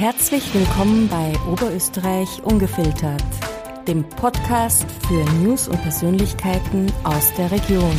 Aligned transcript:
Herzlich 0.00 0.54
willkommen 0.54 1.08
bei 1.08 1.34
Oberösterreich 1.52 2.42
Ungefiltert, 2.42 3.22
dem 3.86 4.08
Podcast 4.08 4.90
für 5.06 5.22
News 5.42 5.68
und 5.68 5.76
Persönlichkeiten 5.82 6.90
aus 7.04 7.34
der 7.34 7.50
Region. 7.50 7.94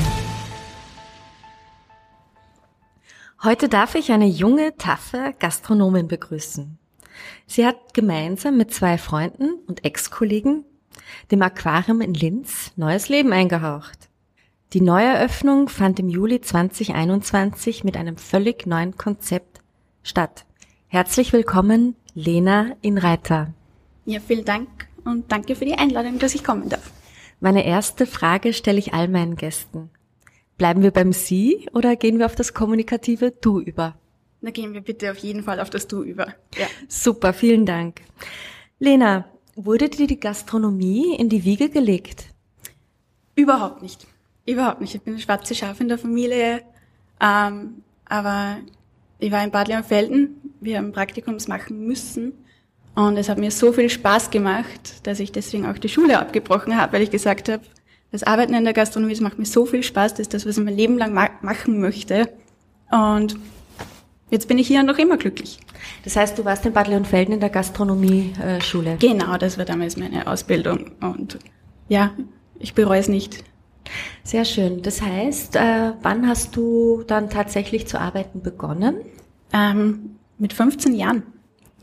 Heute 3.43 3.69
darf 3.69 3.93
ich 3.93 4.11
eine 4.11 4.25
junge, 4.25 4.75
taffe 4.77 5.35
Gastronomin 5.37 6.07
begrüßen. 6.07 6.79
Sie 7.45 7.68
hat 7.68 7.93
gemeinsam 7.93 8.57
mit 8.57 8.73
zwei 8.73 8.97
Freunden 8.97 9.59
und 9.68 9.86
Ex-Kollegen 9.86 10.65
dem 11.29 11.43
Aquarium 11.43 12.02
in 12.02 12.15
Linz 12.15 12.71
neues 12.77 13.09
Leben 13.09 13.31
eingehaucht. 13.31 14.09
Die 14.73 14.81
Neueröffnung 14.81 15.70
fand 15.70 15.99
im 15.99 16.09
Juli 16.09 16.41
2021 16.41 17.83
mit 17.83 17.95
einem 17.95 18.18
völlig 18.18 18.65
neuen 18.65 18.97
Konzept 18.97 19.61
statt. 20.02 20.47
Herzlich 20.94 21.32
willkommen, 21.32 21.96
Lena 22.16 22.76
Inreiter. 22.81 23.54
Ja, 24.04 24.20
vielen 24.20 24.44
Dank 24.44 24.68
und 25.05 25.32
danke 25.32 25.55
für 25.55 25.63
die 25.63 25.76
Einladung, 25.76 26.20
dass 26.20 26.36
ich 26.36 26.44
kommen 26.44 26.68
darf. 26.68 26.91
Meine 27.40 27.66
erste 27.66 28.05
Frage 28.05 28.52
stelle 28.52 28.77
ich 28.77 28.94
all 28.94 29.08
meinen 29.08 29.38
Gästen. 29.38 29.90
Bleiben 30.58 30.84
wir 30.84 30.91
beim 30.91 31.13
Sie 31.13 31.70
oder 31.72 31.96
gehen 31.96 32.20
wir 32.20 32.26
auf 32.26 32.35
das 32.35 32.54
kommunikative 32.54 33.32
Du 33.32 33.62
über? 33.62 33.96
Da 34.41 34.52
gehen 34.52 34.73
wir 34.73 34.82
bitte 34.82 35.09
auf 35.12 35.18
jeden 35.20 35.44
Fall 35.44 35.62
auf 35.62 35.70
das 35.70 35.88
Du 35.88 36.04
über. 36.04 36.27
Ja. 36.58 36.68
Super, 36.90 37.32
vielen 37.32 37.66
Dank. 37.66 38.02
Lena, 38.77 39.30
wurde 39.55 39.88
dir 39.88 40.08
die 40.08 40.20
Gastronomie 40.20 41.16
in 41.16 41.30
die 41.30 41.46
Wiege 41.46 41.70
gelegt? 41.70 42.26
Überhaupt 43.35 43.82
nicht. 43.82 44.08
Überhaupt 44.46 44.82
nicht. 44.82 44.94
Ich 44.94 45.02
bin 45.02 45.13
eine 45.13 45.23
schwarze 45.23 45.55
Schaf 45.55 45.80
in 45.80 45.88
der 45.88 45.99
Familie. 45.99 46.63
Ähm, 47.21 47.82
aber 48.04 48.58
ich 49.20 49.32
war 49.32 49.41
in 49.41 49.52
Bad 49.52 49.70
Leonfelden. 49.70 50.41
Wir 50.61 50.77
haben 50.77 50.91
Praktikums 50.91 51.47
machen 51.47 51.85
müssen. 51.85 52.33
Und 52.93 53.17
es 53.17 53.29
hat 53.29 53.39
mir 53.39 53.51
so 53.51 53.73
viel 53.73 53.89
Spaß 53.89 54.29
gemacht, 54.29 55.07
dass 55.07 55.20
ich 55.20 55.31
deswegen 55.31 55.65
auch 55.65 55.77
die 55.77 55.90
Schule 55.90 56.20
abgebrochen 56.20 56.77
habe, 56.77 56.93
weil 56.93 57.01
ich 57.01 57.09
gesagt 57.09 57.49
habe, 57.49 57.63
das 58.12 58.23
Arbeiten 58.23 58.53
in 58.53 58.63
der 58.63 58.73
Gastronomie, 58.73 59.13
das 59.13 59.21
macht 59.21 59.40
mir 59.40 59.45
so 59.45 59.65
viel 59.65 59.81
Spaß, 59.81 60.13
das 60.13 60.20
ist 60.21 60.34
das, 60.34 60.45
was 60.45 60.57
ich 60.57 60.63
mein 60.63 60.76
Leben 60.76 60.98
lang 60.98 61.13
ma 61.13 61.29
machen 61.41 61.79
möchte. 61.79 62.29
Und 62.91 63.37
jetzt 64.29 64.47
bin 64.47 64.57
ich 64.57 64.68
hier 64.68 64.84
noch 64.84 64.97
immer 64.97 65.18
glücklich. 65.18 65.59
Das 66.03 66.16
heißt, 66.16 66.38
du 66.38 66.45
warst 66.45 66.66
in 66.66 66.73
Bad 66.73 66.90
Leonfelden 66.90 67.34
in 67.34 67.40
der 67.40 67.50
Gastronomie-Schule? 67.50 68.97
Genau, 69.00 69.38
das 69.38 69.57
war 69.57 69.66
damals 69.66 69.97
meine 69.97 70.28
Ausbildung. 70.28 70.91
Und 71.00 71.40
ja, 71.88 72.12
ich 72.59 72.75
bereue 72.75 73.00
es 73.00 73.07
nicht. 73.07 73.44
Sehr 74.23 74.46
schön. 74.46 74.81
Das 74.84 75.01
heißt, 75.01 75.56
äh, 75.56 75.94
wann 76.01 76.28
hast 76.28 76.56
du 76.56 77.03
dann 77.07 77.29
tatsächlich 77.29 77.88
zu 77.88 78.00
arbeiten 78.00 78.41
begonnen? 78.41 78.97
Ähm, 79.53 80.18
mit 80.41 80.53
15 80.53 80.95
Jahren 80.95 81.23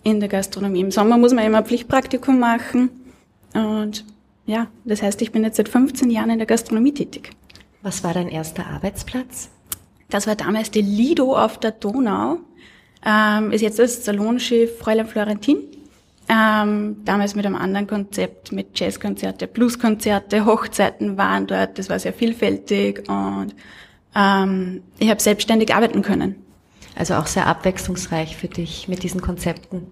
in 0.02 0.18
der 0.20 0.28
Gastronomie. 0.28 0.80
Im 0.80 0.90
Sommer 0.90 1.16
muss 1.16 1.32
man 1.32 1.44
immer 1.44 1.62
Pflichtpraktikum 1.62 2.38
machen. 2.38 2.90
Und 3.54 4.04
ja, 4.46 4.66
das 4.84 5.00
heißt, 5.00 5.22
ich 5.22 5.30
bin 5.30 5.44
jetzt 5.44 5.56
seit 5.56 5.68
15 5.68 6.10
Jahren 6.10 6.30
in 6.30 6.38
der 6.38 6.46
Gastronomie 6.46 6.92
tätig. 6.92 7.30
Was 7.82 8.02
war 8.02 8.14
dein 8.14 8.28
erster 8.28 8.66
Arbeitsplatz? 8.66 9.48
Das 10.10 10.26
war 10.26 10.34
damals 10.34 10.72
die 10.72 10.82
Lido 10.82 11.36
auf 11.36 11.60
der 11.60 11.70
Donau. 11.70 12.38
Ähm, 13.06 13.52
ist 13.52 13.60
jetzt 13.60 13.78
das 13.78 14.04
Salonschiff 14.04 14.78
Fräulein 14.78 15.06
Florentin. 15.06 15.58
Ähm, 16.28 16.96
damals 17.04 17.36
mit 17.36 17.46
einem 17.46 17.54
anderen 17.54 17.86
Konzept, 17.86 18.50
mit 18.52 18.78
Jazzkonzerte, 18.78 19.46
Blueskonzerte, 19.46 20.44
Hochzeiten 20.44 21.16
waren 21.16 21.46
dort. 21.46 21.78
Das 21.78 21.88
war 21.88 21.98
sehr 21.98 22.12
vielfältig 22.12 23.08
und 23.08 23.54
ähm, 24.14 24.82
ich 24.98 25.08
habe 25.08 25.22
selbstständig 25.22 25.74
arbeiten 25.74 26.02
können. 26.02 26.47
Also 26.98 27.14
auch 27.14 27.28
sehr 27.28 27.46
abwechslungsreich 27.46 28.36
für 28.36 28.48
dich 28.48 28.88
mit 28.88 29.04
diesen 29.04 29.20
Konzepten. 29.20 29.86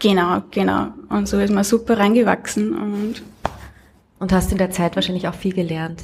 Genau, 0.00 0.42
genau. 0.50 0.88
Und 1.08 1.28
so 1.28 1.38
ist 1.38 1.52
man 1.52 1.62
super 1.62 1.98
reingewachsen 1.98 2.76
und 2.76 3.22
und 4.18 4.32
hast 4.32 4.50
in 4.50 4.58
der 4.58 4.72
Zeit 4.72 4.96
wahrscheinlich 4.96 5.28
auch 5.28 5.34
viel 5.34 5.54
gelernt. 5.54 6.02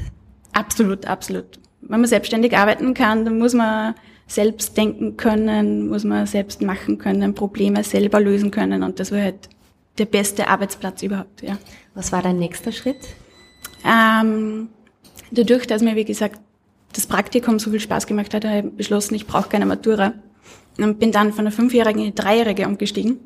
Absolut, 0.52 1.04
absolut. 1.04 1.58
Wenn 1.82 2.00
man 2.00 2.08
selbstständig 2.08 2.56
arbeiten 2.56 2.94
kann, 2.94 3.24
dann 3.24 3.38
muss 3.38 3.54
man 3.54 3.94
selbst 4.28 4.76
denken 4.76 5.16
können, 5.16 5.88
muss 5.88 6.04
man 6.04 6.26
selbst 6.26 6.62
machen 6.62 6.98
können, 6.98 7.34
Probleme 7.34 7.82
selber 7.82 8.20
lösen 8.20 8.50
können 8.52 8.84
und 8.84 9.00
das 9.00 9.10
war 9.10 9.20
halt 9.20 9.48
der 9.98 10.06
beste 10.06 10.46
Arbeitsplatz 10.46 11.02
überhaupt, 11.02 11.42
ja. 11.42 11.58
Was 11.94 12.12
war 12.12 12.22
dein 12.22 12.38
nächster 12.38 12.70
Schritt? 12.70 13.00
Ähm, 13.84 14.68
dadurch, 15.30 15.66
dass 15.66 15.82
mir, 15.82 15.96
wie 15.96 16.04
gesagt, 16.04 16.40
das 16.92 17.06
Praktikum 17.06 17.58
so 17.58 17.70
viel 17.70 17.80
Spaß 17.80 18.06
gemacht 18.06 18.32
hat, 18.32 18.44
habe 18.44 18.68
ich 18.68 18.76
beschlossen, 18.76 19.14
ich 19.14 19.26
brauche 19.26 19.48
keine 19.48 19.66
Matura. 19.66 20.14
Und 20.78 20.98
bin 20.98 21.12
dann 21.12 21.32
von 21.32 21.44
der 21.44 21.52
Fünfjährigen 21.52 22.00
in 22.00 22.08
die 22.08 22.14
Dreijährige 22.14 22.66
umgestiegen. 22.66 23.18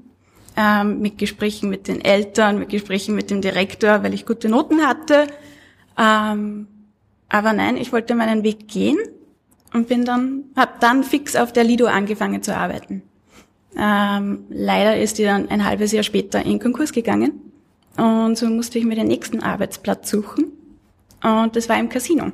Ähm, 0.56 1.00
mit 1.00 1.18
Gesprächen 1.18 1.70
mit 1.70 1.88
den 1.88 2.04
Eltern, 2.04 2.58
mit 2.58 2.68
Gesprächen 2.68 3.14
mit 3.14 3.30
dem 3.30 3.40
Direktor, 3.40 4.02
weil 4.02 4.14
ich 4.14 4.26
gute 4.26 4.48
Noten 4.48 4.86
hatte. 4.86 5.26
Ähm, 5.96 6.66
aber 7.28 7.52
nein, 7.52 7.76
ich 7.76 7.92
wollte 7.92 8.14
meinen 8.14 8.42
Weg 8.42 8.68
gehen 8.68 8.98
und 9.72 9.88
bin 9.88 10.04
dann, 10.04 10.44
habe 10.56 10.72
dann 10.80 11.04
fix 11.04 11.36
auf 11.36 11.52
der 11.52 11.64
Lido 11.64 11.86
angefangen 11.86 12.42
zu 12.42 12.56
arbeiten. 12.56 13.02
Ähm, 13.76 14.44
leider 14.48 14.98
ist 14.98 15.18
die 15.18 15.24
dann 15.24 15.48
ein 15.48 15.64
halbes 15.64 15.92
Jahr 15.92 16.02
später 16.02 16.44
in 16.44 16.58
Konkurs 16.58 16.92
gegangen. 16.92 17.52
Und 17.96 18.36
so 18.36 18.46
musste 18.46 18.78
ich 18.78 18.84
mir 18.84 18.96
den 18.96 19.06
nächsten 19.06 19.40
Arbeitsplatz 19.40 20.10
suchen. 20.10 20.52
Und 21.22 21.54
das 21.54 21.68
war 21.68 21.78
im 21.78 21.88
Casino. 21.88 22.32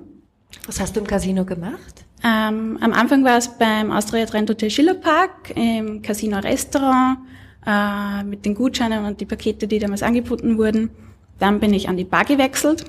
Was 0.66 0.80
hast 0.80 0.96
du 0.96 1.00
im 1.00 1.06
Casino 1.06 1.44
gemacht? 1.44 2.05
Ähm, 2.26 2.76
am 2.80 2.92
Anfang 2.92 3.22
war 3.24 3.36
es 3.36 3.46
beim 3.46 3.92
Austria 3.92 4.26
Trend 4.26 4.50
Hotel 4.50 4.68
Schillerpark, 4.68 5.52
im 5.54 6.02
Casino 6.02 6.38
Restaurant, 6.38 7.18
äh, 7.64 8.24
mit 8.24 8.44
den 8.44 8.56
Gutscheinen 8.56 9.04
und 9.04 9.20
die 9.20 9.26
Pakete, 9.26 9.68
die 9.68 9.78
damals 9.78 10.02
angeboten 10.02 10.58
wurden. 10.58 10.90
Dann 11.38 11.60
bin 11.60 11.72
ich 11.72 11.88
an 11.88 11.96
die 11.96 12.04
Bar 12.04 12.24
gewechselt. 12.24 12.84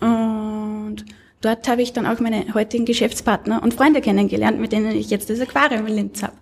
Und 0.00 1.04
dort 1.42 1.68
habe 1.68 1.82
ich 1.82 1.92
dann 1.92 2.06
auch 2.06 2.20
meine 2.20 2.54
heutigen 2.54 2.86
Geschäftspartner 2.86 3.62
und 3.62 3.74
Freunde 3.74 4.00
kennengelernt, 4.00 4.58
mit 4.58 4.72
denen 4.72 4.92
ich 4.92 5.10
jetzt 5.10 5.28
das 5.28 5.40
Aquarium 5.40 5.86
in 5.86 5.94
Linz 5.94 6.22
habe. 6.22 6.34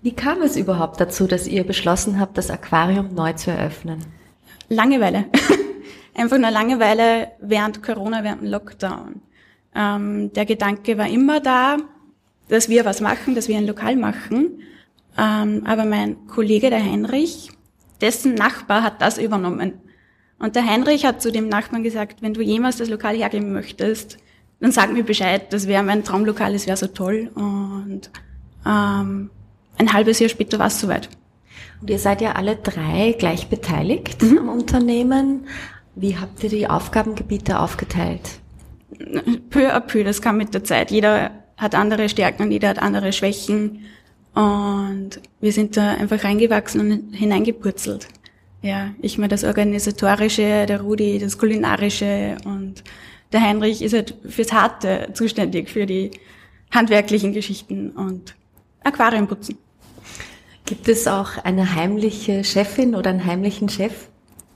Wie 0.00 0.12
kam 0.12 0.40
es 0.40 0.56
überhaupt 0.56 1.00
dazu, 1.00 1.26
dass 1.26 1.46
ihr 1.46 1.64
beschlossen 1.64 2.18
habt, 2.18 2.38
das 2.38 2.50
Aquarium 2.50 3.14
neu 3.14 3.34
zu 3.34 3.50
eröffnen? 3.50 4.04
Langeweile. 4.70 5.26
Einfach 6.14 6.38
nur 6.38 6.50
Langeweile 6.50 7.32
während 7.40 7.82
Corona, 7.82 8.24
während 8.24 8.42
dem 8.42 8.50
Lockdown. 8.50 9.20
Ähm, 9.74 10.32
der 10.32 10.44
Gedanke 10.44 10.98
war 10.98 11.08
immer 11.08 11.40
da, 11.40 11.78
dass 12.48 12.68
wir 12.68 12.84
was 12.84 13.00
machen, 13.00 13.34
dass 13.34 13.48
wir 13.48 13.56
ein 13.56 13.66
Lokal 13.66 13.96
machen. 13.96 14.62
Ähm, 15.18 15.62
aber 15.66 15.84
mein 15.84 16.26
Kollege, 16.26 16.70
der 16.70 16.82
Heinrich, 16.82 17.50
dessen 18.00 18.34
Nachbar 18.34 18.82
hat 18.82 19.00
das 19.00 19.18
übernommen. 19.18 19.74
Und 20.38 20.56
der 20.56 20.66
Heinrich 20.66 21.04
hat 21.04 21.22
zu 21.22 21.30
dem 21.30 21.48
Nachbarn 21.48 21.82
gesagt, 21.82 22.20
wenn 22.20 22.34
du 22.34 22.42
jemals 22.42 22.76
das 22.76 22.88
Lokal 22.88 23.16
hergeben 23.16 23.52
möchtest, 23.52 24.18
dann 24.60 24.72
sag 24.72 24.92
mir 24.92 25.04
Bescheid, 25.04 25.52
das 25.52 25.66
wäre 25.66 25.82
mein 25.82 26.04
Traumlokal, 26.04 26.54
es 26.54 26.66
wäre 26.66 26.76
so 26.76 26.88
toll. 26.88 27.30
Und 27.34 28.10
ähm, 28.66 29.30
ein 29.78 29.92
halbes 29.92 30.18
Jahr 30.18 30.28
später 30.28 30.58
war 30.58 30.66
es 30.66 30.80
soweit. 30.80 31.08
Und 31.80 31.90
ihr 31.90 31.98
seid 31.98 32.20
ja 32.20 32.32
alle 32.32 32.56
drei 32.56 33.14
gleich 33.18 33.48
beteiligt 33.48 34.22
mhm. 34.22 34.38
am 34.38 34.48
Unternehmen. 34.48 35.46
Wie 35.94 36.16
habt 36.16 36.42
ihr 36.44 36.50
die 36.50 36.68
Aufgabengebiete 36.68 37.58
aufgeteilt? 37.58 38.41
Peu 39.50 39.68
à 39.68 39.80
peu, 39.80 40.04
das 40.04 40.22
kam 40.22 40.36
mit 40.36 40.54
der 40.54 40.64
Zeit. 40.64 40.90
Jeder 40.90 41.30
hat 41.56 41.74
andere 41.74 42.08
Stärken 42.08 42.44
und 42.44 42.50
jeder 42.50 42.68
hat 42.68 42.78
andere 42.80 43.12
Schwächen. 43.12 43.84
Und 44.34 45.20
wir 45.40 45.52
sind 45.52 45.76
da 45.76 45.92
einfach 45.92 46.24
reingewachsen 46.24 46.80
und 46.80 47.14
hineingepurzelt. 47.14 48.08
Ja, 48.62 48.90
ich 49.00 49.18
mir 49.18 49.28
das 49.28 49.44
Organisatorische, 49.44 50.66
der 50.66 50.80
Rudi 50.80 51.18
das 51.18 51.36
Kulinarische 51.36 52.36
und 52.44 52.84
der 53.32 53.42
Heinrich 53.42 53.82
ist 53.82 53.92
halt 53.92 54.14
fürs 54.28 54.52
Harte 54.52 55.08
zuständig, 55.14 55.68
für 55.68 55.86
die 55.86 56.12
handwerklichen 56.70 57.32
Geschichten 57.32 57.90
und 57.90 58.34
Aquarium 58.84 59.26
putzen. 59.26 59.58
Gibt 60.64 60.88
es 60.88 61.06
auch 61.08 61.38
eine 61.44 61.74
heimliche 61.74 62.44
Chefin 62.44 62.94
oder 62.94 63.10
einen 63.10 63.26
heimlichen 63.26 63.68
Chef? 63.68 64.08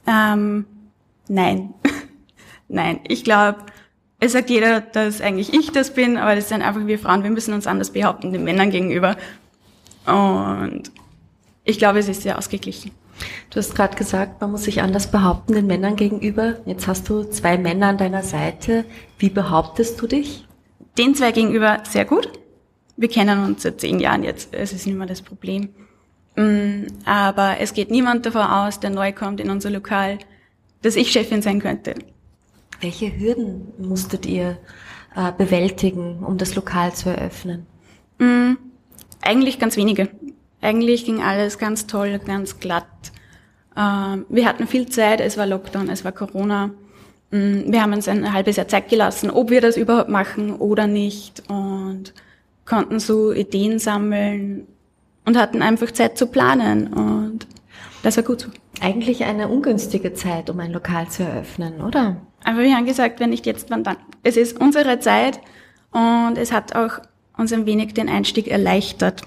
Ähm, 0.07 0.67
nein. 1.29 1.75
nein, 2.69 3.01
ich 3.09 3.25
glaube, 3.25 3.59
es 4.19 4.33
sagt 4.33 4.51
jeder, 4.51 4.81
dass 4.81 5.21
eigentlich 5.21 5.53
ich 5.53 5.73
das 5.73 5.93
bin, 5.93 6.17
aber 6.17 6.35
das 6.35 6.49
sind 6.49 6.63
einfach 6.63 6.87
wir 6.87 6.99
Frauen, 6.99 7.23
wir 7.23 7.31
müssen 7.31 7.53
uns 7.53 7.67
anders 7.67 7.91
behaupten 7.91 8.33
den 8.33 8.45
Männern 8.45 8.71
gegenüber. 8.71 9.17
Und 10.07 10.91
ich 11.65 11.79
glaube, 11.79 11.99
es 11.99 12.09
ist 12.09 12.23
sehr 12.23 12.39
ausgeglichen. 12.39 12.93
Du 13.51 13.59
hast 13.59 13.75
gerade 13.75 13.97
gesagt, 13.97 14.41
man 14.41 14.53
muss 14.53 14.65
sich 14.65 14.83
anders 14.83 15.11
behaupten 15.11 15.55
den 15.55 15.67
Männern 15.67 15.97
gegenüber. 15.97 16.57
Jetzt 16.67 16.87
hast 16.87 17.09
du 17.09 17.25
zwei 17.25 17.59
Männer 17.59 17.89
an 17.89 17.99
deiner 17.99 18.23
Seite. 18.23 18.85
Wie 19.19 19.31
behauptest 19.31 20.01
du 20.01 20.07
dich? 20.07 20.47
Den 20.99 21.15
zwei 21.15 21.33
gegenüber 21.33 21.83
sehr 21.85 22.05
gut. 22.05 22.31
Wir 22.97 23.09
kennen 23.09 23.45
uns 23.45 23.63
seit 23.63 23.81
zehn 23.81 24.01
Jahren 24.01 24.23
jetzt. 24.23 24.55
Es 24.55 24.73
ist 24.73 24.87
nicht 24.87 24.97
mehr 24.97 25.07
das 25.07 25.23
Problem. 25.23 25.71
Mm, 26.37 26.87
aber 27.05 27.57
es 27.61 27.75
geht 27.75 27.91
niemand 27.91 28.25
davon 28.27 28.43
aus, 28.43 28.81
der 28.81 28.91
neu 28.91 29.13
kommt 29.13 29.41
in 29.41 29.51
unser 29.51 29.71
Lokal, 29.71 30.19
dass 30.83 30.97
ich 30.97 31.11
Chefin 31.11 31.43
sein 31.43 31.61
könnte. 31.61 31.95
Welche 32.81 33.19
Hürden 33.19 33.73
musstet 33.79 34.27
ihr 34.27 34.59
äh, 35.15 35.33
bewältigen, 35.37 36.23
um 36.25 36.37
das 36.39 36.55
Lokal 36.55 36.93
zu 36.95 37.09
eröffnen? 37.09 37.67
Mm, 38.19 38.55
eigentlich 39.23 39.59
ganz 39.59 39.77
wenige. 39.77 40.09
Eigentlich 40.61 41.05
ging 41.05 41.23
alles 41.23 41.59
ganz 41.59 41.87
toll, 41.87 42.19
ganz 42.19 42.61
glatt. 42.61 42.87
Ähm, 43.77 44.27
wir 44.29 44.47
hatten 44.47 44.67
viel 44.67 44.89
Zeit, 44.89 45.21
es 45.21 45.37
war 45.37 45.47
Lockdown, 45.47 45.89
es 45.89 46.05
war 46.05 46.13
Corona. 46.13 46.71
Mm, 47.31 47.73
wir 47.73 47.83
haben 47.83 47.93
uns 47.93 48.09
ein 48.09 48.33
halbes 48.33 48.57
Jahr 48.57 48.69
Zeit 48.69 48.89
gelassen, 48.89 49.31
ob 49.31 49.51
wir 49.51 49.61
das 49.61 49.77
überhaupt 49.77 50.11
machen 50.11 50.55
oder 50.55 50.87
nicht 50.87 51.43
und 51.49 52.13
konnten 52.67 53.01
so 53.01 53.33
Ideen 53.33 53.79
sammeln 53.79 54.67
und 55.25 55.37
hatten 55.37 55.63
einfach 55.63 55.91
Zeit 55.93 56.19
zu 56.19 56.27
planen 56.27 56.93
und 56.93 57.47
das 58.03 58.17
war 58.17 58.25
gut 58.25 58.41
so. 58.41 58.49
Eigentlich 58.81 59.25
eine 59.25 59.49
ungünstige 59.49 60.13
Zeit, 60.13 60.51
um 60.51 60.61
ein 60.61 60.73
Lokal 60.73 61.09
zu 61.09 61.23
eröffnen, 61.23 61.81
oder? 61.81 62.17
Aber 62.45 62.59
wir 62.59 62.75
haben 62.75 62.87
gesagt, 62.87 63.21
wenn 63.21 63.31
nicht 63.31 63.47
jetzt, 63.47 63.71
wann 63.71 63.85
dann? 63.85 63.97
Es 64.23 64.37
ist 64.37 64.61
unsere 64.61 65.01
Zeit 65.01 65.41
und 65.93 66.37
es 66.37 66.53
hat 66.53 66.77
auch 66.77 67.01
uns 67.37 67.53
ein 67.53 67.67
wenig 67.67 67.95
den 67.95 68.09
Einstieg 68.09 68.49
erleichtert. 68.49 69.23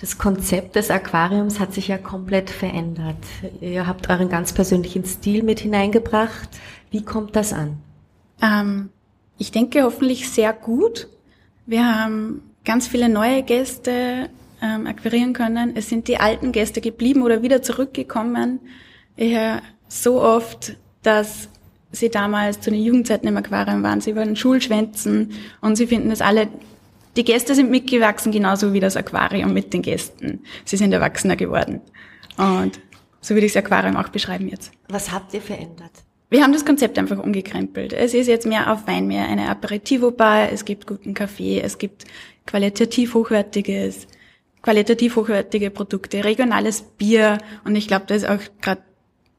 Das 0.00 0.18
Konzept 0.18 0.76
des 0.76 0.90
Aquariums 0.90 1.60
hat 1.60 1.72
sich 1.72 1.88
ja 1.88 1.98
komplett 1.98 2.50
verändert. 2.50 3.16
Ihr 3.60 3.86
habt 3.86 4.10
euren 4.10 4.28
ganz 4.28 4.52
persönlichen 4.52 5.04
Stil 5.04 5.42
mit 5.42 5.60
hineingebracht. 5.60 6.48
Wie 6.90 7.04
kommt 7.04 7.36
das 7.36 7.52
an? 7.52 7.78
Ähm, 8.42 8.90
ich 9.38 9.50
denke 9.50 9.82
hoffentlich 9.82 10.28
sehr 10.28 10.52
gut. 10.52 11.08
Wir 11.66 11.86
haben 11.86 12.42
ganz 12.64 12.86
viele 12.88 13.08
neue 13.08 13.42
Gäste 13.42 14.28
ähm, 14.64 14.86
akquirieren 14.86 15.34
können. 15.34 15.76
Es 15.76 15.88
sind 15.88 16.08
die 16.08 16.18
alten 16.18 16.52
Gäste 16.52 16.80
geblieben 16.80 17.22
oder 17.22 17.42
wieder 17.42 17.62
zurückgekommen. 17.62 18.60
Ich 19.16 19.34
höre 19.34 19.60
so 19.88 20.22
oft, 20.22 20.76
dass 21.02 21.48
sie 21.92 22.08
damals 22.08 22.60
zu 22.60 22.70
den 22.70 22.82
Jugendzeiten 22.82 23.28
im 23.28 23.36
Aquarium 23.36 23.82
waren. 23.82 24.00
Sie 24.00 24.16
waren 24.16 24.34
Schulschwänzen 24.34 25.32
und 25.60 25.76
sie 25.76 25.86
finden 25.86 26.10
das 26.10 26.20
alle 26.20 26.48
die 27.16 27.24
Gäste 27.24 27.54
sind 27.54 27.70
mitgewachsen, 27.70 28.32
genauso 28.32 28.72
wie 28.72 28.80
das 28.80 28.96
Aquarium 28.96 29.52
mit 29.52 29.72
den 29.72 29.82
Gästen. 29.82 30.40
Sie 30.64 30.76
sind 30.76 30.92
erwachsener 30.92 31.36
geworden. 31.36 31.80
Und 32.36 32.80
so 33.20 33.34
würde 33.34 33.46
ich 33.46 33.52
das 33.52 33.64
Aquarium 33.64 33.96
auch 33.96 34.08
beschreiben 34.08 34.48
jetzt. 34.48 34.72
Was 34.88 35.12
habt 35.12 35.32
ihr 35.34 35.40
verändert? 35.40 35.92
Wir 36.30 36.42
haben 36.42 36.52
das 36.52 36.64
Konzept 36.64 36.98
einfach 36.98 37.18
umgekrempelt. 37.18 37.92
Es 37.92 38.14
ist 38.14 38.26
jetzt 38.26 38.46
mehr 38.46 38.72
auf 38.72 38.88
Wein, 38.88 39.06
mehr 39.06 39.28
eine 39.28 39.48
Aperitivo-Bar, 39.48 40.50
es 40.50 40.64
gibt 40.64 40.86
guten 40.86 41.14
Kaffee, 41.14 41.60
es 41.60 41.78
gibt 41.78 42.04
qualitativ 42.46 43.14
hochwertiges, 43.14 44.08
qualitativ 44.64 45.16
hochwertige 45.16 45.70
Produkte, 45.70 46.24
regionales 46.24 46.80
Bier 46.80 47.36
und 47.64 47.76
ich 47.76 47.86
glaube, 47.86 48.06
das 48.08 48.22
ist 48.22 48.28
auch 48.28 48.40
gerade 48.62 48.80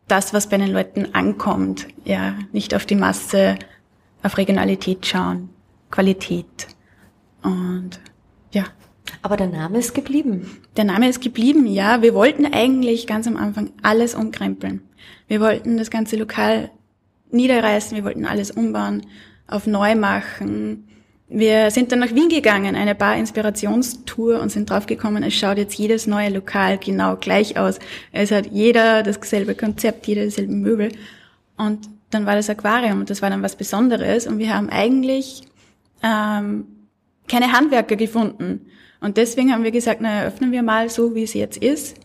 das, 0.08 0.36
was 0.36 0.48
bei 0.48 0.58
den 0.58 0.72
Leuten 0.72 1.16
ankommt. 1.16 1.88
Ja, 2.04 2.36
nicht 2.52 2.76
auf 2.76 2.86
die 2.86 2.94
Masse, 2.94 3.58
auf 4.22 4.38
Regionalität 4.38 5.04
schauen, 5.08 5.50
Qualität. 5.90 6.68
Und 7.42 8.00
ja. 8.52 8.66
Aber 9.24 9.36
der 9.36 9.48
Name 9.48 9.80
ist 9.80 9.96
geblieben. 9.96 10.62
Der 10.78 10.84
Name 10.84 11.10
ist 11.10 11.22
geblieben, 11.22 11.66
ja. 11.66 12.04
Wir 12.04 12.14
wollten 12.14 12.46
eigentlich 12.46 13.08
ganz 13.08 13.26
am 13.26 13.36
Anfang 13.36 13.72
alles 13.82 14.14
umkrempeln. 14.14 14.82
Wir 15.28 15.42
wollten 15.42 15.78
das 15.78 15.90
ganze 15.90 16.18
Lokal 16.18 16.70
niederreißen, 17.32 17.98
wir 17.98 18.04
wollten 18.04 18.26
alles 18.26 18.52
umbauen, 18.52 19.08
auf 19.48 19.66
neu 19.66 19.96
machen. 19.96 20.88
Wir 21.28 21.72
sind 21.72 21.92
dann 21.92 22.00
nach 22.00 22.14
Wien 22.14 22.30
gegangen, 22.30 22.76
eine 22.76 22.94
Bar-Inspirationstour 22.94 24.40
und 24.40 24.52
sind 24.52 24.70
draufgekommen, 24.70 25.24
es 25.24 25.34
schaut 25.34 25.58
jetzt 25.58 25.76
jedes 25.76 26.06
neue 26.06 26.30
Lokal 26.30 26.78
genau 26.78 27.16
gleich 27.16 27.58
aus. 27.58 27.80
Es 28.12 28.30
hat 28.32 28.48
jeder 28.52 29.02
dasselbe 29.02 29.56
Konzept, 29.56 30.06
jeder 30.06 30.24
dieselben 30.24 30.62
Möbel. 30.62 30.92
Und 31.58 31.90
dann 32.12 32.28
war 32.28 32.36
das 32.36 32.50
Aquarium 32.50 33.00
und 33.00 33.10
das 33.10 33.24
war 33.24 33.32
dann 33.32 33.42
was 33.42 33.56
Besonderes 33.56 34.28
und 34.28 34.38
wir 34.38 34.56
haben 34.56 34.70
eigentlich 34.70 35.42
ähm, 36.04 36.68
keine 37.28 37.52
Handwerker 37.52 37.96
gefunden. 37.96 38.68
Und 39.02 39.18
deswegen 39.18 39.52
haben 39.52 39.64
wir 39.64 39.72
gesagt, 39.72 40.02
na, 40.02 40.22
eröffnen 40.22 40.52
wir 40.52 40.62
mal 40.62 40.90
so, 40.90 41.16
wie 41.16 41.24
es 41.24 41.34
jetzt 41.34 41.58
ist. 41.58 41.98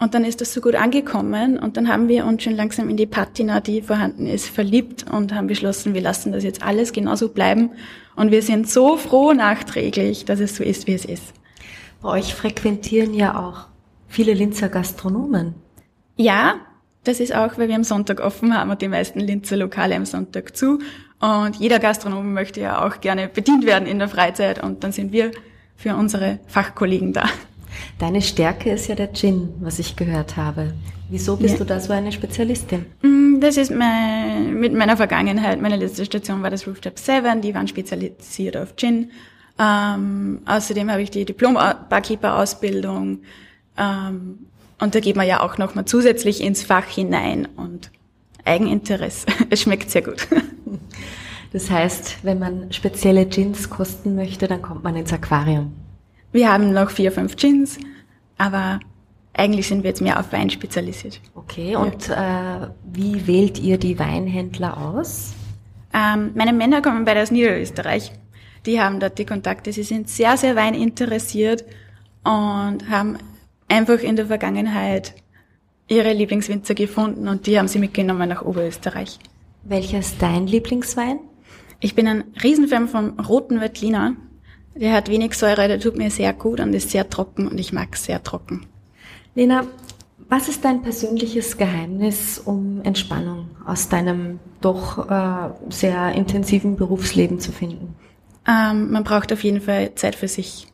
Und 0.00 0.14
dann 0.14 0.24
ist 0.24 0.40
das 0.40 0.54
so 0.54 0.62
gut 0.62 0.74
angekommen 0.74 1.58
und 1.58 1.76
dann 1.76 1.86
haben 1.86 2.08
wir 2.08 2.24
uns 2.24 2.42
schon 2.42 2.56
langsam 2.56 2.88
in 2.88 2.96
die 2.96 3.04
Patina, 3.04 3.60
die 3.60 3.82
vorhanden 3.82 4.26
ist, 4.26 4.48
verliebt 4.48 5.04
und 5.10 5.34
haben 5.34 5.46
beschlossen, 5.46 5.92
wir 5.92 6.00
lassen 6.00 6.32
das 6.32 6.42
jetzt 6.42 6.62
alles 6.62 6.92
genauso 6.92 7.28
bleiben. 7.28 7.72
Und 8.16 8.30
wir 8.30 8.40
sind 8.40 8.68
so 8.68 8.96
froh 8.96 9.34
nachträglich, 9.34 10.24
dass 10.24 10.40
es 10.40 10.56
so 10.56 10.64
ist, 10.64 10.86
wie 10.86 10.94
es 10.94 11.04
ist. 11.04 11.34
Bei 12.00 12.08
euch 12.08 12.34
frequentieren 12.34 13.12
ja 13.12 13.38
auch 13.38 13.66
viele 14.08 14.32
Linzer 14.32 14.70
Gastronomen. 14.70 15.54
Ja, 16.16 16.54
das 17.04 17.20
ist 17.20 17.34
auch, 17.34 17.58
weil 17.58 17.68
wir 17.68 17.76
am 17.76 17.84
Sonntag 17.84 18.20
offen 18.20 18.56
haben 18.56 18.70
und 18.70 18.80
die 18.80 18.88
meisten 18.88 19.20
Linzer 19.20 19.58
Lokale 19.58 19.96
am 19.96 20.06
Sonntag 20.06 20.56
zu. 20.56 20.78
Und 21.20 21.56
jeder 21.56 21.78
Gastronom 21.78 22.32
möchte 22.32 22.62
ja 22.62 22.86
auch 22.86 23.02
gerne 23.02 23.28
bedient 23.28 23.66
werden 23.66 23.86
in 23.86 23.98
der 23.98 24.08
Freizeit 24.08 24.62
und 24.62 24.82
dann 24.82 24.92
sind 24.92 25.12
wir 25.12 25.30
für 25.76 25.94
unsere 25.94 26.38
Fachkollegen 26.46 27.12
da. 27.12 27.28
Deine 27.98 28.22
Stärke 28.22 28.70
ist 28.70 28.88
ja 28.88 28.94
der 28.94 29.12
Gin, 29.12 29.50
was 29.60 29.78
ich 29.78 29.96
gehört 29.96 30.36
habe. 30.36 30.72
Wieso 31.08 31.36
bist 31.36 31.54
ja. 31.54 31.58
du 31.58 31.64
da 31.64 31.80
so 31.80 31.92
eine 31.92 32.12
Spezialistin? 32.12 32.86
Mm, 33.02 33.40
das 33.40 33.56
ist 33.56 33.70
mein, 33.70 34.54
mit 34.60 34.72
meiner 34.72 34.96
Vergangenheit. 34.96 35.60
Meine 35.60 35.76
letzte 35.76 36.04
Station 36.04 36.42
war 36.42 36.50
das 36.50 36.66
Rooftop 36.66 36.98
7, 36.98 37.40
die 37.40 37.54
waren 37.54 37.66
spezialisiert 37.68 38.56
auf 38.56 38.76
Gin. 38.76 39.10
Ähm, 39.58 40.40
außerdem 40.46 40.90
habe 40.90 41.02
ich 41.02 41.10
die 41.10 41.24
Diplom-Barkeeper-Ausbildung. 41.24 43.20
Ähm, 43.76 44.38
und 44.78 44.94
da 44.94 45.00
geht 45.00 45.16
man 45.16 45.26
ja 45.26 45.40
auch 45.40 45.58
nochmal 45.58 45.84
zusätzlich 45.84 46.40
ins 46.40 46.62
Fach 46.62 46.86
hinein 46.86 47.48
und 47.56 47.90
Eigeninteresse. 48.44 49.26
Es 49.50 49.62
schmeckt 49.62 49.90
sehr 49.90 50.02
gut. 50.02 50.26
Das 51.52 51.70
heißt, 51.70 52.18
wenn 52.22 52.38
man 52.38 52.72
spezielle 52.72 53.26
Gins 53.26 53.68
kosten 53.68 54.14
möchte, 54.14 54.46
dann 54.46 54.62
kommt 54.62 54.84
man 54.84 54.94
ins 54.94 55.12
Aquarium. 55.12 55.72
Wir 56.32 56.52
haben 56.52 56.72
noch 56.72 56.90
vier, 56.90 57.12
fünf 57.12 57.36
Gins, 57.36 57.78
aber 58.38 58.80
eigentlich 59.32 59.68
sind 59.68 59.82
wir 59.82 59.90
jetzt 59.90 60.00
mehr 60.00 60.18
auf 60.18 60.32
Wein 60.32 60.50
spezialisiert. 60.50 61.20
Okay, 61.34 61.76
und 61.76 62.08
äh, 62.08 62.68
wie 62.92 63.26
wählt 63.26 63.58
ihr 63.58 63.78
die 63.78 63.98
Weinhändler 63.98 64.76
aus? 64.76 65.32
Ähm, 65.92 66.32
meine 66.34 66.52
Männer 66.52 66.82
kommen 66.82 67.04
beide 67.04 67.22
aus 67.22 67.30
Niederösterreich. 67.30 68.12
Die 68.66 68.80
haben 68.80 69.00
dort 69.00 69.18
die 69.18 69.24
Kontakte. 69.24 69.72
Sie 69.72 69.82
sind 69.82 70.08
sehr, 70.08 70.36
sehr 70.36 70.54
weininteressiert 70.54 71.64
und 72.22 72.88
haben 72.88 73.18
einfach 73.68 74.00
in 74.00 74.16
der 74.16 74.26
Vergangenheit 74.26 75.14
ihre 75.88 76.12
Lieblingswinzer 76.12 76.74
gefunden 76.74 77.26
und 77.26 77.46
die 77.46 77.58
haben 77.58 77.66
sie 77.66 77.78
mitgenommen 77.78 78.28
nach 78.28 78.42
Oberösterreich. 78.42 79.18
Welcher 79.64 79.98
ist 79.98 80.22
dein 80.22 80.46
Lieblingswein? 80.46 81.18
Ich 81.80 81.94
bin 81.94 82.06
ein 82.06 82.24
Riesenfan 82.42 82.88
vom 82.88 83.18
roten 83.18 83.60
Veltliner. 83.60 84.14
Der 84.74 84.92
hat 84.92 85.08
wenig 85.08 85.34
Säure, 85.34 85.68
der 85.68 85.80
tut 85.80 85.96
mir 85.96 86.10
sehr 86.10 86.32
gut 86.32 86.60
und 86.60 86.72
ist 86.74 86.90
sehr 86.90 87.08
trocken 87.08 87.48
und 87.48 87.58
ich 87.58 87.72
mag 87.72 87.88
es 87.92 88.04
sehr 88.04 88.22
trocken. 88.22 88.66
Lena, 89.34 89.64
was 90.28 90.48
ist 90.48 90.64
dein 90.64 90.82
persönliches 90.82 91.56
Geheimnis, 91.56 92.38
um 92.38 92.80
Entspannung 92.82 93.50
aus 93.66 93.88
deinem 93.88 94.38
doch 94.60 95.10
äh, 95.10 95.50
sehr 95.70 96.12
intensiven 96.12 96.76
Berufsleben 96.76 97.40
zu 97.40 97.50
finden? 97.50 97.96
Ähm, 98.46 98.90
man 98.90 99.04
braucht 99.04 99.32
auf 99.32 99.42
jeden 99.42 99.60
Fall 99.60 99.94
Zeit 99.96 100.14
für 100.14 100.28
sich. 100.28 100.68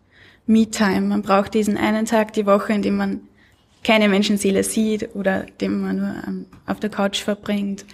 Me-Time. 0.46 1.00
Man 1.00 1.22
braucht 1.22 1.54
diesen 1.54 1.76
einen 1.76 2.06
Tag 2.06 2.32
die 2.32 2.46
Woche, 2.46 2.72
in 2.72 2.82
dem 2.82 2.96
man 2.96 3.20
keine 3.82 4.08
Menschenseele 4.08 4.62
sieht 4.62 5.14
oder 5.14 5.44
den 5.60 5.80
man 5.80 5.96
nur 5.96 6.14
ähm, 6.26 6.46
auf 6.66 6.80
der 6.80 6.90
Couch 6.90 7.22
verbringt. 7.22 7.84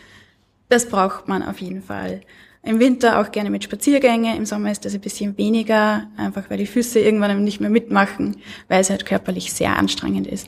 Das 0.68 0.88
braucht 0.88 1.28
man 1.28 1.42
auf 1.42 1.60
jeden 1.60 1.82
Fall. 1.82 2.22
Im 2.64 2.78
Winter 2.78 3.20
auch 3.20 3.32
gerne 3.32 3.50
mit 3.50 3.64
Spaziergänge. 3.64 4.36
Im 4.36 4.46
Sommer 4.46 4.70
ist 4.70 4.84
das 4.84 4.94
ein 4.94 5.00
bisschen 5.00 5.36
weniger, 5.36 6.08
einfach 6.16 6.48
weil 6.48 6.58
die 6.58 6.66
Füße 6.66 7.00
irgendwann 7.00 7.42
nicht 7.42 7.60
mehr 7.60 7.70
mitmachen, 7.70 8.36
weil 8.68 8.80
es 8.80 8.90
halt 8.90 9.04
körperlich 9.04 9.52
sehr 9.52 9.76
anstrengend 9.76 10.28
ist. 10.28 10.46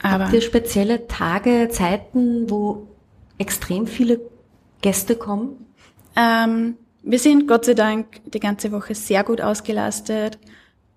Aber 0.00 0.24
Habt 0.24 0.34
ihr 0.34 0.40
spezielle 0.40 1.08
Tage, 1.08 1.68
Zeiten, 1.70 2.48
wo 2.48 2.86
extrem 3.38 3.88
viele 3.88 4.20
Gäste 4.82 5.16
kommen? 5.16 5.66
Ähm, 6.14 6.76
wir 7.02 7.18
sind 7.18 7.48
Gott 7.48 7.64
sei 7.64 7.74
Dank 7.74 8.06
die 8.26 8.40
ganze 8.40 8.70
Woche 8.70 8.94
sehr 8.94 9.24
gut 9.24 9.40
ausgelastet. 9.40 10.38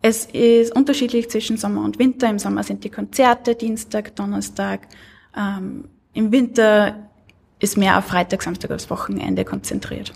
Es 0.04 0.26
ist 0.26 0.76
unterschiedlich 0.76 1.30
zwischen 1.30 1.58
Sommer 1.58 1.84
und 1.84 1.98
Winter. 1.98 2.30
Im 2.30 2.38
Sommer 2.38 2.64
sind 2.64 2.84
die 2.84 2.90
Konzerte 2.90 3.56
Dienstag, 3.56 4.16
Donnerstag. 4.16 4.88
Ähm, 5.36 5.86
Im 6.14 6.32
Winter 6.32 7.10
ist 7.60 7.78
mehr 7.78 7.98
auf 7.98 8.06
Freitag, 8.06 8.44
Samstag, 8.44 8.72
aufs 8.72 8.90
Wochenende 8.90 9.46
konzentriert. 9.46 10.14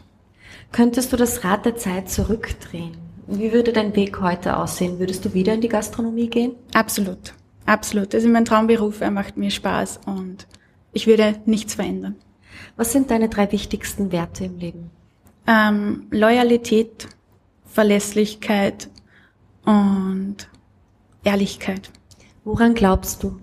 Könntest 0.75 1.13
du 1.13 1.15
das 1.15 1.45
Rad 1.45 1.65
der 1.65 1.77
Zeit 1.77 2.09
zurückdrehen? 2.09 2.97
Wie 3.27 3.53
würde 3.53 3.71
dein 3.71 3.95
Weg 3.95 4.19
heute 4.19 4.57
aussehen? 4.57 4.99
Würdest 4.99 5.23
du 5.23 5.33
wieder 5.33 5.53
in 5.53 5.61
die 5.61 5.69
Gastronomie 5.69 6.29
gehen? 6.29 6.51
Absolut. 6.73 7.33
Absolut. 7.65 8.13
Das 8.13 8.25
ist 8.25 8.29
mein 8.29 8.43
Traumberuf. 8.43 8.99
Er 8.99 9.09
macht 9.09 9.37
mir 9.37 9.51
Spaß 9.51 10.01
und 10.05 10.47
ich 10.91 11.07
würde 11.07 11.39
nichts 11.45 11.75
verändern. 11.75 12.17
Was 12.75 12.91
sind 12.91 13.09
deine 13.09 13.29
drei 13.29 13.49
wichtigsten 13.53 14.11
Werte 14.11 14.43
im 14.43 14.59
Leben? 14.59 14.91
Ähm, 15.47 16.07
Loyalität, 16.11 17.07
Verlässlichkeit 17.67 18.89
und 19.63 20.35
Ehrlichkeit. 21.23 21.89
Woran 22.43 22.73
glaubst 22.73 23.23
du? 23.23 23.39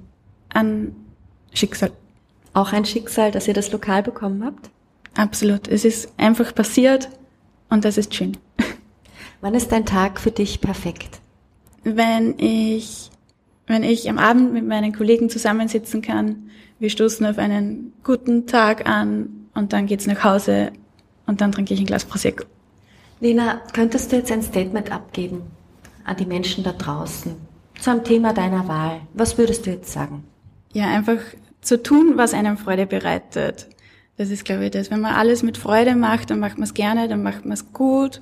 An 0.50 0.94
Schicksal. 1.54 1.92
Auch 2.52 2.74
ein 2.74 2.84
Schicksal, 2.84 3.30
dass 3.30 3.48
ihr 3.48 3.54
das 3.54 3.72
Lokal 3.72 4.02
bekommen 4.02 4.44
habt? 4.44 4.68
Absolut. 5.16 5.66
Es 5.66 5.86
ist 5.86 6.12
einfach 6.18 6.54
passiert 6.54 7.08
und 7.72 7.84
das 7.84 7.96
ist 7.96 8.14
schön. 8.14 8.36
Wann 9.40 9.54
ist 9.54 9.72
dein 9.72 9.86
Tag 9.86 10.20
für 10.20 10.30
dich 10.30 10.60
perfekt? 10.60 11.20
Wenn 11.82 12.38
ich 12.38 13.10
wenn 13.66 13.82
ich 13.82 14.10
am 14.10 14.18
Abend 14.18 14.52
mit 14.52 14.66
meinen 14.66 14.92
Kollegen 14.92 15.30
zusammensitzen 15.30 16.02
kann, 16.02 16.50
wir 16.78 16.90
stoßen 16.90 17.24
auf 17.24 17.38
einen 17.38 17.92
guten 18.04 18.46
Tag 18.46 18.88
an 18.88 19.48
und 19.54 19.72
dann 19.72 19.86
geht's 19.86 20.06
nach 20.06 20.22
Hause 20.22 20.72
und 21.26 21.40
dann 21.40 21.52
trinke 21.52 21.72
ich 21.72 21.80
ein 21.80 21.86
Glas 21.86 22.04
Prosecco. 22.04 22.44
Lena, 23.20 23.62
könntest 23.72 24.12
du 24.12 24.16
jetzt 24.16 24.32
ein 24.32 24.42
Statement 24.42 24.92
abgeben 24.92 25.42
an 26.04 26.16
die 26.16 26.26
Menschen 26.26 26.64
da 26.64 26.72
draußen 26.72 27.34
zum 27.80 28.04
Thema 28.04 28.34
deiner 28.34 28.68
Wahl? 28.68 29.00
Was 29.14 29.38
würdest 29.38 29.64
du 29.64 29.70
jetzt 29.70 29.92
sagen? 29.92 30.24
Ja, 30.72 30.88
einfach 30.88 31.18
zu 31.62 31.82
tun, 31.82 32.14
was 32.16 32.34
einem 32.34 32.58
Freude 32.58 32.86
bereitet. 32.86 33.68
Das 34.22 34.30
ist, 34.30 34.44
glaube 34.44 34.66
ich, 34.66 34.70
das. 34.70 34.88
Wenn 34.92 35.00
man 35.00 35.16
alles 35.16 35.42
mit 35.42 35.56
Freude 35.56 35.96
macht, 35.96 36.30
dann 36.30 36.38
macht 36.38 36.56
man 36.56 36.62
es 36.62 36.74
gerne, 36.74 37.08
dann 37.08 37.24
macht 37.24 37.44
man 37.44 37.54
es 37.54 37.72
gut 37.72 38.20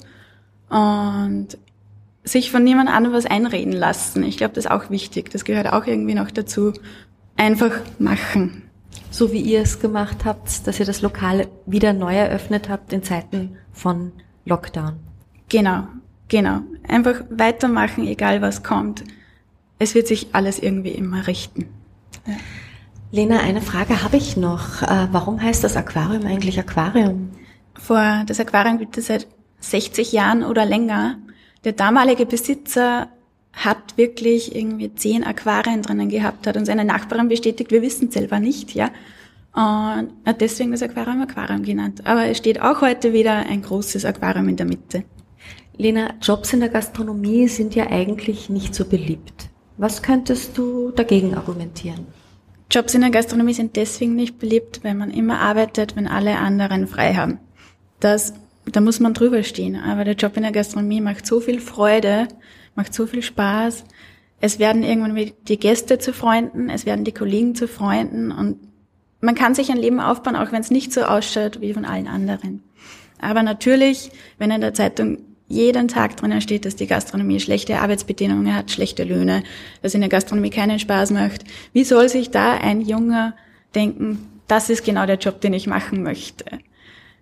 und 0.71 1.49
sich 2.25 2.50
von 2.50 2.64
niemand 2.64 2.88
anderem 2.88 3.14
was 3.14 3.26
einreden 3.26 3.75
lassen. 3.75 4.23
Ich 4.23 4.38
glaube, 4.38 4.54
das 4.54 4.64
ist 4.64 4.71
auch 4.71 4.88
wichtig. 4.88 5.30
Das 5.30 5.45
gehört 5.45 5.71
auch 5.71 5.87
irgendwie 5.87 6.14
noch 6.14 6.30
dazu. 6.30 6.73
Einfach 7.37 7.83
machen. 7.99 8.62
So 9.11 9.30
wie 9.30 9.42
ihr 9.42 9.61
es 9.61 9.78
gemacht 9.78 10.25
habt, 10.25 10.66
dass 10.66 10.80
ihr 10.80 10.87
das 10.87 11.02
Lokal 11.02 11.49
wieder 11.66 11.92
neu 11.92 12.16
eröffnet 12.16 12.71
habt 12.71 12.95
in 12.95 13.02
Zeiten 13.02 13.59
von 13.71 14.12
Lockdown. 14.47 14.95
Genau, 15.50 15.87
genau. 16.28 16.61
Einfach 16.88 17.25
weitermachen, 17.28 18.07
egal 18.07 18.40
was 18.40 18.62
kommt. 18.62 19.04
Es 19.78 19.95
wird 19.95 20.07
sich 20.07 20.28
alles 20.33 20.61
irgendwie 20.61 20.92
immer 20.92 21.26
richten. 21.26 21.66
Ja. 22.26 22.37
Lena, 23.12 23.40
eine 23.40 23.60
Frage 23.60 24.04
habe 24.04 24.16
ich 24.16 24.36
noch. 24.36 24.82
Äh, 24.82 25.08
warum 25.10 25.42
heißt 25.42 25.64
das 25.64 25.76
Aquarium 25.76 26.24
eigentlich 26.26 26.60
Aquarium? 26.60 27.30
Vor 27.74 28.22
das 28.26 28.38
Aquarium 28.38 28.78
gibt 28.78 28.96
es 28.98 29.08
seit 29.08 29.26
60 29.58 30.12
Jahren 30.12 30.44
oder 30.44 30.64
länger. 30.64 31.18
Der 31.64 31.72
damalige 31.72 32.24
Besitzer 32.24 33.08
hat 33.52 33.96
wirklich 33.96 34.54
irgendwie 34.54 34.94
zehn 34.94 35.24
Aquarien 35.24 35.82
drinnen 35.82 36.08
gehabt, 36.08 36.46
hat 36.46 36.56
uns 36.56 36.68
eine 36.68 36.84
Nachbarin 36.84 37.28
bestätigt, 37.28 37.72
wir 37.72 37.82
wissen 37.82 38.12
selber 38.12 38.38
nicht, 38.38 38.74
ja. 38.74 38.90
Und 39.52 40.12
hat 40.24 40.40
deswegen 40.40 40.70
das 40.70 40.82
Aquarium 40.82 41.20
Aquarium 41.22 41.64
genannt. 41.64 42.02
Aber 42.06 42.26
es 42.26 42.38
steht 42.38 42.62
auch 42.62 42.80
heute 42.80 43.12
wieder 43.12 43.32
ein 43.34 43.62
großes 43.62 44.04
Aquarium 44.04 44.48
in 44.48 44.56
der 44.56 44.66
Mitte. 44.66 45.02
Lena, 45.76 46.10
Jobs 46.22 46.52
in 46.52 46.60
der 46.60 46.68
Gastronomie 46.68 47.48
sind 47.48 47.74
ja 47.74 47.90
eigentlich 47.90 48.48
nicht 48.48 48.72
so 48.72 48.84
beliebt. 48.84 49.48
Was 49.78 50.00
könntest 50.00 50.56
du 50.56 50.92
dagegen 50.92 51.34
argumentieren? 51.34 52.06
Jobs 52.70 52.94
in 52.94 53.00
der 53.00 53.10
Gastronomie 53.10 53.52
sind 53.52 53.74
deswegen 53.74 54.14
nicht 54.14 54.38
beliebt, 54.38 54.80
wenn 54.82 54.96
man 54.96 55.10
immer 55.10 55.40
arbeitet, 55.40 55.96
wenn 55.96 56.06
alle 56.06 56.38
anderen 56.38 56.86
frei 56.86 57.14
haben. 57.14 57.38
Das, 57.98 58.32
da 58.64 58.80
muss 58.80 59.00
man 59.00 59.12
drüber 59.12 59.42
stehen. 59.42 59.74
Aber 59.76 60.04
der 60.04 60.14
Job 60.14 60.36
in 60.36 60.44
der 60.44 60.52
Gastronomie 60.52 61.00
macht 61.00 61.26
so 61.26 61.40
viel 61.40 61.60
Freude, 61.60 62.28
macht 62.76 62.94
so 62.94 63.06
viel 63.06 63.22
Spaß. 63.22 63.84
Es 64.40 64.58
werden 64.58 64.84
irgendwann 64.84 65.32
die 65.48 65.58
Gäste 65.58 65.98
zu 65.98 66.12
Freunden, 66.12 66.70
es 66.70 66.86
werden 66.86 67.04
die 67.04 67.12
Kollegen 67.12 67.54
zu 67.54 67.66
Freunden 67.66 68.30
und 68.30 68.58
man 69.20 69.34
kann 69.34 69.54
sich 69.54 69.70
ein 69.70 69.76
Leben 69.76 70.00
aufbauen, 70.00 70.36
auch 70.36 70.50
wenn 70.52 70.62
es 70.62 70.70
nicht 70.70 70.92
so 70.92 71.02
ausschaut 71.02 71.60
wie 71.60 71.74
von 71.74 71.84
allen 71.84 72.06
anderen. 72.06 72.62
Aber 73.20 73.42
natürlich, 73.42 74.10
wenn 74.38 74.50
in 74.50 74.62
der 74.62 74.72
Zeitung 74.72 75.18
jeden 75.50 75.88
Tag 75.88 76.16
drinnen 76.16 76.40
steht, 76.40 76.64
dass 76.64 76.76
die 76.76 76.87
Gastronomie 76.87 77.40
schlechte 77.40 77.80
Arbeitsbedingungen 77.80 78.54
hat, 78.54 78.71
schlechte 78.71 79.02
Löhne, 79.02 79.42
dass 79.83 79.95
in 79.95 80.00
der 80.00 80.09
Gastronomie 80.09 80.50
keinen 80.50 80.78
Spaß 80.78 81.11
macht. 81.11 81.45
Wie 81.73 81.83
soll 81.83 82.09
sich 82.09 82.30
da 82.30 82.52
ein 82.54 82.80
Junger 82.80 83.35
denken, 83.75 84.26
das 84.47 84.71
ist 84.71 84.85
genau 84.85 85.07
der 85.07 85.19
Job, 85.19 85.40
den 85.40 85.52
ich 85.52 85.66
machen 85.66 86.04
möchte? 86.04 86.45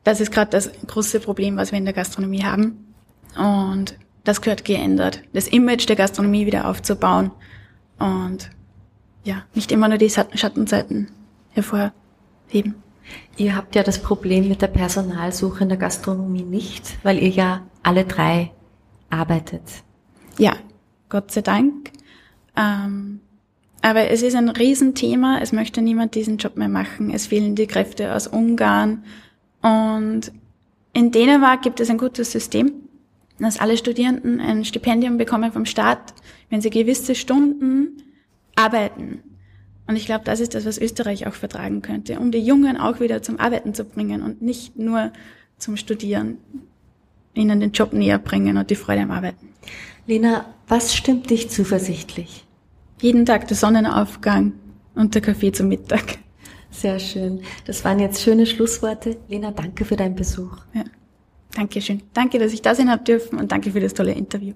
Das 0.04 0.20
ist 0.20 0.30
gerade 0.30 0.50
das 0.50 0.70
große 0.86 1.20
Problem, 1.20 1.56
was 1.56 1.72
wir 1.72 1.78
in 1.78 1.86
der 1.86 1.94
Gastronomie 1.94 2.44
haben. 2.44 2.94
Und 3.36 3.96
das 4.24 4.42
gehört 4.42 4.66
geändert. 4.66 5.22
Das 5.32 5.48
Image 5.48 5.88
der 5.88 5.96
Gastronomie 5.96 6.44
wieder 6.44 6.68
aufzubauen 6.68 7.30
und 7.98 8.50
ja, 9.24 9.44
nicht 9.54 9.72
immer 9.72 9.88
nur 9.88 9.98
die 9.98 10.10
Schattenseiten 10.10 11.08
hervorheben. 11.52 12.74
Ihr 13.36 13.54
habt 13.54 13.74
ja 13.74 13.82
das 13.82 14.02
Problem 14.02 14.48
mit 14.48 14.62
der 14.62 14.68
Personalsuche 14.68 15.62
in 15.62 15.68
der 15.68 15.78
Gastronomie 15.78 16.42
nicht, 16.42 16.98
weil 17.04 17.22
ihr 17.22 17.28
ja 17.28 17.66
alle 17.82 18.04
drei 18.04 18.52
arbeitet. 19.10 19.62
Ja, 20.38 20.56
Gott 21.08 21.30
sei 21.30 21.42
Dank. 21.42 21.92
Ähm, 22.56 23.20
aber 23.80 24.10
es 24.10 24.22
ist 24.22 24.34
ein 24.34 24.48
Riesenthema. 24.48 25.38
Es 25.40 25.52
möchte 25.52 25.80
niemand 25.82 26.14
diesen 26.14 26.38
Job 26.38 26.56
mehr 26.56 26.68
machen. 26.68 27.10
Es 27.10 27.28
fehlen 27.28 27.54
die 27.54 27.66
Kräfte 27.66 28.14
aus 28.14 28.26
Ungarn. 28.26 29.04
Und 29.62 30.32
in 30.92 31.12
Dänemark 31.12 31.62
gibt 31.62 31.80
es 31.80 31.90
ein 31.90 31.98
gutes 31.98 32.32
System, 32.32 32.72
dass 33.38 33.60
alle 33.60 33.76
Studierenden 33.76 34.40
ein 34.40 34.64
Stipendium 34.64 35.16
bekommen 35.16 35.52
vom 35.52 35.64
Staat, 35.64 36.14
wenn 36.50 36.60
sie 36.60 36.70
gewisse 36.70 37.14
Stunden 37.14 38.02
arbeiten. 38.56 39.22
Und 39.88 39.96
ich 39.96 40.04
glaube, 40.04 40.24
das 40.24 40.38
ist 40.38 40.54
das, 40.54 40.66
was 40.66 40.76
Österreich 40.76 41.26
auch 41.26 41.32
vertragen 41.32 41.80
könnte, 41.80 42.20
um 42.20 42.30
die 42.30 42.40
Jungen 42.40 42.76
auch 42.76 43.00
wieder 43.00 43.22
zum 43.22 43.40
Arbeiten 43.40 43.72
zu 43.72 43.84
bringen 43.84 44.22
und 44.22 44.42
nicht 44.42 44.78
nur 44.78 45.12
zum 45.56 45.78
Studieren, 45.78 46.36
ihnen 47.32 47.58
den 47.60 47.72
Job 47.72 47.94
näher 47.94 48.18
bringen 48.18 48.58
und 48.58 48.68
die 48.68 48.76
Freude 48.76 49.00
am 49.00 49.10
Arbeiten. 49.10 49.48
Lena, 50.06 50.44
was 50.68 50.94
stimmt 50.94 51.30
dich 51.30 51.48
zuversichtlich? 51.48 52.46
Jeden 53.00 53.24
Tag 53.24 53.48
der 53.48 53.56
Sonnenaufgang 53.56 54.52
und 54.94 55.14
der 55.14 55.22
Kaffee 55.22 55.52
zum 55.52 55.68
Mittag. 55.68 56.18
Sehr 56.70 56.98
schön. 56.98 57.40
Das 57.64 57.82
waren 57.82 57.98
jetzt 57.98 58.20
schöne 58.20 58.44
Schlussworte. 58.44 59.16
Lena, 59.28 59.52
danke 59.52 59.86
für 59.86 59.96
deinen 59.96 60.14
Besuch. 60.14 60.58
Ja. 60.74 60.84
Dankeschön. 61.54 62.02
Danke, 62.12 62.38
dass 62.38 62.52
ich 62.52 62.60
da 62.60 62.74
sein 62.74 62.90
habe 62.90 63.04
dürfen 63.04 63.38
und 63.38 63.52
danke 63.52 63.70
für 63.70 63.80
das 63.80 63.94
tolle 63.94 64.12
Interview. 64.12 64.52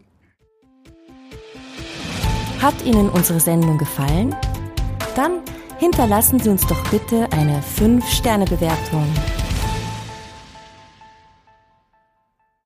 Hat 2.60 2.84
Ihnen 2.84 3.08
unsere 3.08 3.40
Sendung 3.40 3.78
gefallen? 3.78 4.36
Dann 5.14 5.40
hinterlassen 5.78 6.40
Sie 6.40 6.49
uns 6.49 6.66
doch 6.66 6.83
bitte 6.90 7.28
eine 7.33 7.62
5-Sterne-Bewertung 7.78 9.07